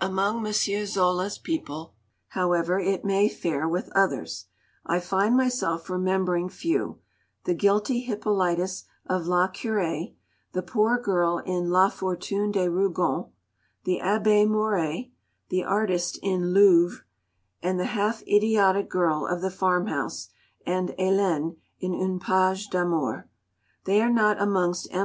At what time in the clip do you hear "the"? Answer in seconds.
7.44-7.54, 10.50-10.64, 13.84-14.00, 15.48-15.62, 17.78-17.84, 19.42-19.48